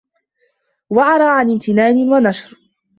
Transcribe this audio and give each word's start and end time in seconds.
وَعَرَى 0.89 1.23
عَنْ 1.39 1.49
امْتِنَانٍ 1.51 2.09
وَنَشْرٍ 2.09 2.57